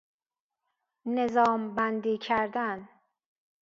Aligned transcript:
نظام 1.05 1.75
بندی 1.75 2.17
کردن 2.17 2.89